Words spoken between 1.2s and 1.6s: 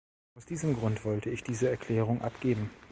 ich